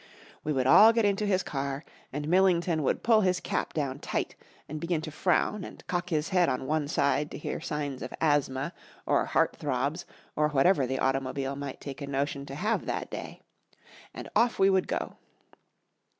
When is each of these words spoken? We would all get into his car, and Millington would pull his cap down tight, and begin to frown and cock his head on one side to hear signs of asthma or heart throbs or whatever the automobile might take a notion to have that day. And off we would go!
We 0.43 0.51
would 0.51 0.65
all 0.65 0.93
get 0.93 1.05
into 1.05 1.27
his 1.27 1.43
car, 1.43 1.85
and 2.11 2.27
Millington 2.27 2.81
would 2.81 3.03
pull 3.03 3.21
his 3.21 3.39
cap 3.39 3.71
down 3.71 3.99
tight, 3.99 4.35
and 4.67 4.81
begin 4.81 4.99
to 5.01 5.11
frown 5.11 5.63
and 5.63 5.85
cock 5.85 6.09
his 6.09 6.29
head 6.29 6.49
on 6.49 6.65
one 6.65 6.87
side 6.87 7.29
to 7.29 7.37
hear 7.37 7.61
signs 7.61 8.01
of 8.01 8.11
asthma 8.19 8.73
or 9.05 9.23
heart 9.25 9.57
throbs 9.59 10.07
or 10.35 10.49
whatever 10.49 10.87
the 10.87 10.97
automobile 10.97 11.55
might 11.55 11.79
take 11.79 12.01
a 12.01 12.07
notion 12.07 12.47
to 12.47 12.55
have 12.55 12.87
that 12.87 13.11
day. 13.11 13.43
And 14.11 14.27
off 14.35 14.57
we 14.57 14.71
would 14.71 14.87
go! 14.87 15.17